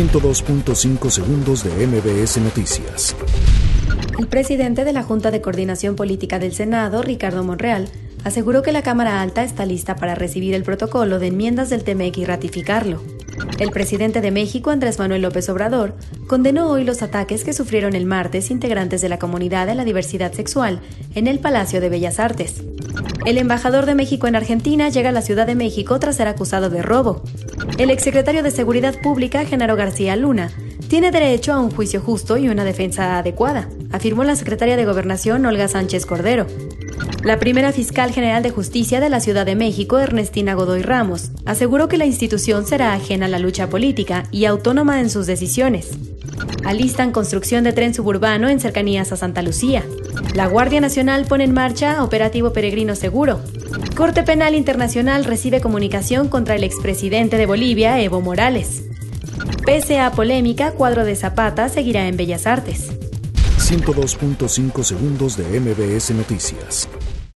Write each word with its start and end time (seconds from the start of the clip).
102.5 0.00 1.10
segundos 1.10 1.62
de 1.62 1.86
MBS 1.86 2.38
Noticias. 2.38 3.14
El 4.18 4.28
presidente 4.28 4.86
de 4.86 4.94
la 4.94 5.02
Junta 5.02 5.30
de 5.30 5.42
Coordinación 5.42 5.94
Política 5.94 6.38
del 6.38 6.54
Senado, 6.54 7.02
Ricardo 7.02 7.44
Monreal, 7.44 7.86
aseguró 8.24 8.62
que 8.62 8.72
la 8.72 8.80
Cámara 8.80 9.20
Alta 9.20 9.44
está 9.44 9.66
lista 9.66 9.96
para 9.96 10.14
recibir 10.14 10.54
el 10.54 10.62
protocolo 10.62 11.18
de 11.18 11.26
enmiendas 11.26 11.68
del 11.68 11.84
TEMEC 11.84 12.16
y 12.16 12.24
ratificarlo. 12.24 13.02
El 13.58 13.72
presidente 13.72 14.22
de 14.22 14.30
México, 14.30 14.70
Andrés 14.70 14.98
Manuel 14.98 15.20
López 15.20 15.50
Obrador, 15.50 15.94
condenó 16.26 16.70
hoy 16.70 16.84
los 16.84 17.02
ataques 17.02 17.44
que 17.44 17.52
sufrieron 17.52 17.94
el 17.94 18.06
martes 18.06 18.50
integrantes 18.50 19.02
de 19.02 19.10
la 19.10 19.18
comunidad 19.18 19.66
de 19.66 19.74
la 19.74 19.84
diversidad 19.84 20.32
sexual 20.32 20.80
en 21.14 21.26
el 21.26 21.40
Palacio 21.40 21.78
de 21.78 21.90
Bellas 21.90 22.18
Artes. 22.18 22.62
El 23.26 23.36
embajador 23.36 23.84
de 23.84 23.94
México 23.94 24.26
en 24.26 24.36
Argentina 24.36 24.88
llega 24.88 25.10
a 25.10 25.12
la 25.12 25.20
Ciudad 25.20 25.46
de 25.46 25.54
México 25.54 25.98
tras 25.98 26.16
ser 26.16 26.26
acusado 26.26 26.70
de 26.70 26.82
robo. 26.82 27.22
El 27.76 27.90
exsecretario 27.90 28.42
de 28.42 28.50
Seguridad 28.50 28.98
Pública, 29.00 29.44
Genaro 29.44 29.76
García 29.76 30.16
Luna, 30.16 30.50
tiene 30.88 31.10
derecho 31.10 31.52
a 31.52 31.60
un 31.60 31.70
juicio 31.70 32.00
justo 32.00 32.38
y 32.38 32.48
una 32.48 32.64
defensa 32.64 33.18
adecuada, 33.18 33.68
afirmó 33.92 34.24
la 34.24 34.36
secretaria 34.36 34.76
de 34.76 34.86
Gobernación 34.86 35.44
Olga 35.44 35.68
Sánchez 35.68 36.06
Cordero. 36.06 36.46
La 37.22 37.38
primera 37.38 37.72
fiscal 37.72 38.12
general 38.12 38.42
de 38.42 38.50
justicia 38.50 39.00
de 39.00 39.10
la 39.10 39.20
Ciudad 39.20 39.44
de 39.44 39.54
México, 39.54 39.98
Ernestina 39.98 40.54
Godoy 40.54 40.82
Ramos, 40.82 41.30
aseguró 41.44 41.88
que 41.88 41.98
la 41.98 42.06
institución 42.06 42.66
será 42.66 42.94
ajena 42.94 43.26
a 43.26 43.28
la 43.28 43.38
lucha 43.38 43.68
política 43.68 44.24
y 44.30 44.46
autónoma 44.46 45.00
en 45.00 45.10
sus 45.10 45.26
decisiones. 45.26 45.90
Alistan 46.64 47.12
construcción 47.12 47.64
de 47.64 47.72
tren 47.72 47.94
suburbano 47.94 48.48
en 48.48 48.60
cercanías 48.60 49.12
a 49.12 49.16
Santa 49.16 49.42
Lucía. 49.42 49.84
La 50.34 50.46
Guardia 50.46 50.80
Nacional 50.80 51.26
pone 51.26 51.44
en 51.44 51.52
marcha 51.52 52.04
operativo 52.04 52.52
Peregrino 52.52 52.94
Seguro. 52.94 53.40
Corte 53.96 54.22
Penal 54.22 54.54
Internacional 54.54 55.24
recibe 55.24 55.60
comunicación 55.60 56.28
contra 56.28 56.54
el 56.54 56.64
expresidente 56.64 57.36
de 57.36 57.46
Bolivia, 57.46 58.00
Evo 58.00 58.20
Morales. 58.20 58.84
Pese 59.64 60.00
a 60.00 60.12
polémica, 60.12 60.72
cuadro 60.72 61.04
de 61.04 61.16
Zapata 61.16 61.68
seguirá 61.68 62.06
en 62.08 62.16
Bellas 62.16 62.46
Artes. 62.46 62.92
102.5 63.58 64.82
segundos 64.82 65.36
de 65.36 65.60
MBS 65.60 66.10
Noticias. 66.10 66.88